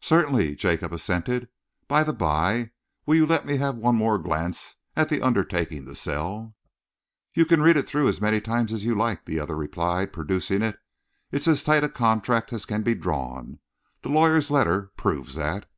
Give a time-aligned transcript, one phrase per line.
[0.00, 1.48] "Certainly," Jacob assented.
[1.88, 2.70] "By the bye,
[3.04, 6.54] will you let me have one more glance at the undertaking to sell?"
[7.34, 10.62] "You can read it through as many times as you like," the other replied, producing
[10.62, 10.78] it.
[11.32, 13.58] "It's as tight a contract as can be drawn.
[14.02, 15.68] The lawyer's letter proves that."